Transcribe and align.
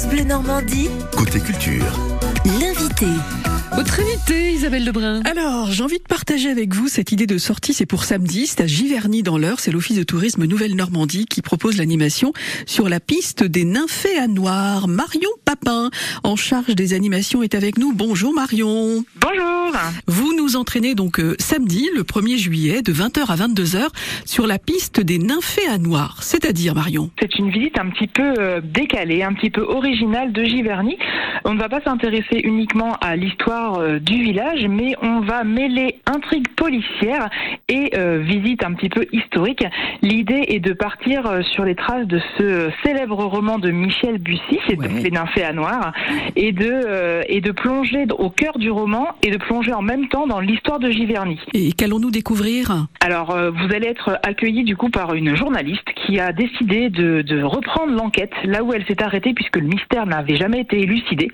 France 0.00 0.14
Bleu 0.14 0.24
Normandie, 0.24 0.88
Côté 1.14 1.40
culture. 1.40 1.84
l'invité. 2.58 3.06
Votre 3.72 4.00
invité, 4.00 4.50
Isabelle 4.52 4.84
Lebrun. 4.84 5.22
Alors, 5.22 5.70
j'ai 5.70 5.84
envie 5.84 5.98
de 5.98 6.04
partager 6.04 6.50
avec 6.50 6.74
vous 6.74 6.88
cette 6.88 7.12
idée 7.12 7.26
de 7.26 7.38
sortie. 7.38 7.72
C'est 7.72 7.86
pour 7.86 8.02
samedi. 8.02 8.46
C'est 8.46 8.60
à 8.62 8.66
Giverny 8.66 9.22
dans 9.22 9.38
l'Eure. 9.38 9.60
C'est 9.60 9.70
l'Office 9.70 9.96
de 9.96 10.02
tourisme 10.02 10.44
Nouvelle-Normandie 10.44 11.26
qui 11.26 11.40
propose 11.40 11.78
l'animation 11.78 12.32
sur 12.66 12.88
la 12.88 12.98
piste 12.98 13.44
des 13.44 13.64
nymphéas 13.64 14.26
noirs. 14.26 14.88
Marion 14.88 15.30
Papin, 15.44 15.90
en 16.24 16.34
charge 16.36 16.74
des 16.74 16.94
animations, 16.94 17.42
est 17.44 17.54
avec 17.54 17.78
nous. 17.78 17.92
Bonjour 17.94 18.34
Marion. 18.34 19.04
Bonjour. 19.20 19.72
Vous 20.08 20.36
nous 20.36 20.56
entraînez 20.56 20.96
donc 20.96 21.20
euh, 21.20 21.36
samedi, 21.38 21.88
le 21.94 22.02
1er 22.02 22.36
juillet, 22.36 22.82
de 22.82 22.92
20h 22.92 23.26
à 23.30 23.36
22h, 23.36 23.86
sur 24.26 24.48
la 24.48 24.58
piste 24.58 25.00
des 25.00 25.18
nymphéas 25.18 25.78
noirs. 25.78 26.22
C'est-à-dire, 26.22 26.74
Marion? 26.74 27.10
C'est 27.20 27.38
une 27.38 27.50
visite 27.50 27.78
un 27.78 27.88
petit 27.90 28.08
peu 28.08 28.34
euh, 28.38 28.60
décalée, 28.62 29.22
un 29.22 29.32
petit 29.32 29.50
peu 29.50 29.62
originale 29.62 30.32
de 30.32 30.42
Giverny. 30.42 30.98
On 31.44 31.54
ne 31.54 31.60
va 31.60 31.68
pas 31.68 31.80
s'intéresser 31.82 32.40
uniquement 32.42 32.96
à 33.00 33.14
l'histoire 33.16 33.59
euh, 33.78 33.98
du 33.98 34.22
village, 34.22 34.66
mais 34.68 34.94
on 35.02 35.20
va 35.20 35.44
mêler 35.44 36.00
intrigue 36.06 36.48
policière 36.56 37.28
et 37.68 37.90
euh, 37.96 38.18
visite 38.18 38.64
un 38.64 38.72
petit 38.74 38.88
peu 38.88 39.06
historique. 39.12 39.64
L'idée 40.02 40.44
est 40.48 40.60
de 40.60 40.72
partir 40.72 41.26
euh, 41.26 41.42
sur 41.42 41.64
les 41.64 41.74
traces 41.74 42.06
de 42.06 42.20
ce 42.38 42.70
célèbre 42.84 43.22
roman 43.24 43.58
de 43.58 43.70
Michel 43.70 44.18
Bussy, 44.18 44.58
c'est 44.66 44.78
Ouais. 44.78 44.88
donc 44.88 45.02
Les 45.02 45.10
Nymphéas 45.10 45.52
Noirs, 45.52 45.92
et 46.36 46.52
de, 46.52 47.22
et 47.28 47.40
de 47.40 47.50
plonger 47.52 48.06
au 48.18 48.30
cœur 48.30 48.56
du 48.58 48.70
roman 48.70 49.08
et 49.22 49.30
de 49.30 49.36
plonger 49.36 49.72
en 49.74 49.82
même 49.82 50.08
temps 50.08 50.26
dans 50.26 50.40
l'histoire 50.40 50.78
de 50.78 50.90
Giverny. 50.90 51.38
Et 51.54 51.72
qu'allons-nous 51.72 52.10
découvrir? 52.10 52.86
Alors, 53.00 53.36
vous 53.36 53.74
allez 53.74 53.88
être 53.88 54.18
accueilli 54.22 54.64
du 54.64 54.76
coup 54.76 54.88
par 54.90 55.12
une 55.14 55.34
journaliste 55.36 55.86
qui 56.06 56.18
a 56.20 56.32
décidé 56.32 56.88
de, 56.88 57.22
de 57.22 57.42
reprendre 57.42 57.92
l'enquête 57.92 58.32
là 58.44 58.62
où 58.62 58.72
elle 58.72 58.84
s'est 58.86 59.02
arrêtée 59.02 59.34
puisque 59.34 59.56
le 59.56 59.66
mystère 59.66 60.06
n'avait 60.06 60.36
jamais 60.36 60.60
été 60.60 60.80
élucidé. 60.80 61.30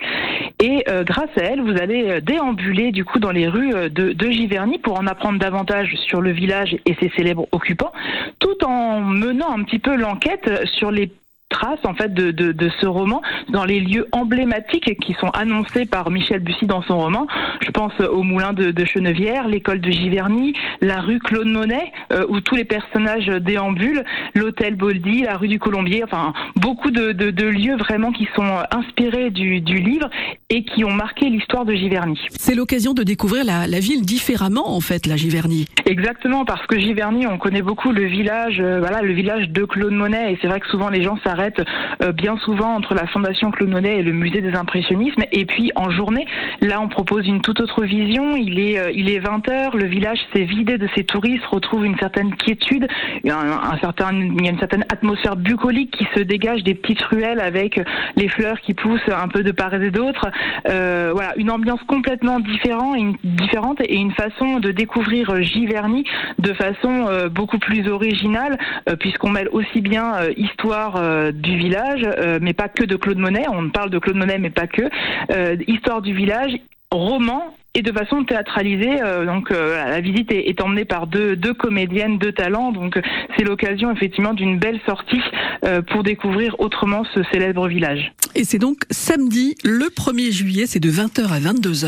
Et 0.63 0.85
euh, 0.89 1.05
grâce 1.05 1.31
à 1.37 1.43
elle, 1.43 1.61
vous 1.61 1.77
allez 1.79 2.11
euh, 2.11 2.21
déambuler 2.21 2.91
du 2.91 3.05
coup 3.05 3.19
dans 3.19 3.31
les 3.31 3.47
rues 3.47 3.75
euh, 3.75 3.89
de, 3.91 4.13
de 4.13 4.31
Giverny 4.31 4.79
pour 4.79 4.99
en 4.99 5.07
apprendre 5.07 5.39
davantage 5.39 5.95
sur 6.07 6.23
le 6.23 6.33
village 6.33 6.77
et 6.87 6.95
ses 6.95 7.11
célèbres 7.11 7.47
occupants, 7.53 7.93
tout 8.39 8.65
en 8.65 9.01
menant 9.01 9.55
un 9.55 9.63
petit 9.65 9.79
peu 9.79 9.97
l'enquête 9.97 10.51
sur 10.79 10.91
les 10.91 11.13
traces 11.49 11.85
en 11.85 11.95
fait 11.95 12.13
de, 12.13 12.31
de, 12.31 12.53
de 12.53 12.71
ce 12.81 12.87
roman 12.87 13.23
dans 13.51 13.65
les 13.65 13.81
lieux 13.81 14.07
emblématiques 14.13 14.99
qui 15.01 15.15
sont 15.15 15.31
annoncés 15.31 15.87
par 15.87 16.11
Michel 16.11 16.41
Bussy 16.41 16.67
dans 16.67 16.83
son 16.83 16.99
roman. 16.99 17.27
Je 17.65 17.71
pense 17.71 17.99
au 18.01 18.23
moulin 18.23 18.53
de, 18.53 18.71
de 18.71 18.85
Chenevière, 18.85 19.47
l'école 19.47 19.81
de 19.81 19.91
Giverny, 19.91 20.55
la 20.81 21.01
rue 21.01 21.19
Claude 21.21 21.47
Monet 21.47 21.93
euh, 22.13 22.27
où 22.29 22.41
tous 22.41 22.57
les 22.57 22.65
personnages 22.65 23.27
déambulent, 23.27 24.05
l'hôtel 24.35 24.75
Boldy, 24.75 25.23
la 25.23 25.37
rue 25.37 25.49
du 25.49 25.59
Colombier, 25.59 26.03
enfin 26.03 26.33
beaucoup 26.57 26.91
de 26.91 27.47
lieux 27.47 27.77
vraiment 27.77 28.13
qui 28.13 28.29
sont 28.35 28.63
inspirés 28.73 29.31
du, 29.31 29.61
du 29.61 29.77
livre 29.77 30.11
et 30.49 30.63
qui 30.63 30.85
ont 30.85 30.93
marqué 30.93 31.29
l'histoire 31.29 31.65
de 31.65 31.75
Giverny. 31.75 32.21
C'est 32.31 32.55
l'occasion 32.55 32.95
de 32.95 33.03
découvrir 33.03 33.45
la, 33.45 33.67
la 33.67 33.81
ville 33.81 34.03
différemment, 34.03 34.77
en 34.77 34.81
fait, 34.81 35.07
la 35.07 35.17
Giverny. 35.17 35.67
Exactement, 35.87 36.45
parce 36.45 36.65
que 36.69 36.79
Giverny, 36.79 37.27
on 37.27 37.37
connaît 37.37 37.63
beaucoup 37.63 37.91
le 37.91 38.05
village, 38.05 38.61
euh, 38.61 38.79
voilà, 38.79 39.03
le 39.03 39.13
village 39.13 39.49
de 39.49 39.65
Claude 39.65 39.93
Monet, 39.93 40.33
et 40.33 40.39
c'est 40.41 40.47
vrai 40.47 40.61
que 40.61 40.69
souvent 40.69 40.89
les 40.89 41.03
gens 41.03 41.19
s'arrêtent 41.25 41.63
euh, 42.03 42.13
bien 42.13 42.37
souvent 42.45 42.75
entre 42.75 42.95
la 42.95 43.09
Fondation 43.09 43.51
Claude 43.51 43.71
Monet 43.71 43.99
et 43.99 44.03
le 44.03 44.13
Musée 44.13 44.41
des 44.41 44.55
Impressionnismes, 44.55 45.25
et 45.33 45.47
puis 45.47 45.73
en 45.75 45.91
journée, 45.91 46.27
là, 46.61 46.81
on 46.81 46.89
propose 46.89 47.27
une 47.27 47.41
toute 47.41 47.61
autre 47.61 47.83
vision. 47.85 48.37
Il 48.37 48.61
est, 48.61 48.79
euh, 48.79 48.93
il 48.95 49.11
est 49.11 49.19
20 49.19 49.49
heures, 49.49 49.77
le 49.77 49.87
village 49.87 50.19
s'est 50.33 50.45
vidé 50.45 50.79
de 50.79 50.89
ses 50.95 51.03
touristes, 51.03 51.45
retrouve 51.47 51.85
une 51.85 51.99
certaine 51.99 52.33
quiétude, 52.37 52.87
un, 53.25 53.31
un 53.73 53.79
certain, 53.81 54.13
il 54.13 54.45
y 54.45 54.49
a 54.49 54.53
une 54.53 54.61
certaine 54.61 54.85
atmosphère 54.93 55.35
bucolique 55.35 55.91
qui 55.91 56.07
se 56.15 56.21
dégage 56.21 56.63
des 56.63 56.75
petites 56.75 57.03
ruelles 57.03 57.41
avec 57.41 57.81
les 58.15 58.29
fleurs 58.29 58.61
qui 58.61 58.75
poussent 58.75 59.01
un 59.09 59.27
peu 59.27 59.43
de 59.43 59.51
part 59.51 59.75
et 59.75 59.91
d'autre. 59.91 60.31
Euh, 60.69 61.11
voilà, 61.15 61.33
une 61.37 61.51
ambiance 61.51 61.83
complètement 61.85 62.41
différente, 62.41 63.81
et 63.81 63.97
une 63.97 64.13
façon 64.13 64.59
de 64.59 64.71
découvrir 64.71 65.31
euh, 65.31 65.41
Giverny 65.41 66.05
de 66.39 66.53
façon 66.53 67.07
euh, 67.09 67.29
beaucoup 67.29 67.59
plus 67.59 67.89
originale, 67.89 68.59
euh, 68.89 68.97
puisqu'on 68.97 69.31
mêle 69.31 69.49
aussi 69.53 69.81
bien 69.81 70.15
euh, 70.15 70.33
histoire 70.37 70.97
euh, 70.97 71.33
du 71.33 71.57
village, 71.57 72.03
euh, 72.05 72.39
mais 72.41 72.53
pas 72.53 72.69
que 72.69 72.85
de 72.85 72.97
Claude 72.97 73.19
Monet. 73.19 73.45
On 73.49 73.71
parle 73.71 73.91
de 73.91 73.99
Claude 73.99 74.17
Monet, 74.17 74.39
mais 74.39 74.51
pas 74.51 74.67
que. 74.67 74.83
Euh, 75.31 75.57
histoire 75.67 76.03
du 76.03 76.15
village, 76.15 76.53
roman 76.91 77.55
et 77.75 77.83
de 77.83 77.93
façon 77.93 78.25
théâtralisée. 78.25 79.03
euh, 79.03 79.27
donc 79.27 79.51
euh, 79.51 79.77
la 79.91 80.01
visite 80.01 80.33
est, 80.33 80.61
emmenée 80.63 80.85
par 80.85 81.07
deux, 81.07 81.37
deux 81.37 81.53
comédiennes, 81.55 82.19
deux 82.19 82.33
talents. 82.33 82.73
Donc 82.73 82.97
euh, 82.97 83.03
c'est 83.37 83.45
l'occasion 83.45 83.91
effectivement 83.93 84.35
d'une 84.35 84.59
belle 84.59 84.81
sortie 84.87 85.23
euh, 85.65 85.83
pour 85.83 86.03
découvrir 86.03 86.59
autrement 86.59 87.05
ce 87.15 87.23
célèbre 87.25 87.69
village. 87.69 88.13
Et 88.39 88.45
c'est 88.45 88.59
donc 88.59 88.83
samedi, 88.91 89.55
le 89.65 89.87
1er 89.87 90.31
juillet, 90.31 90.67
c'est 90.67 90.79
de 90.79 90.91
20h 90.91 91.27
à 91.29 91.41
22h. 91.41 91.85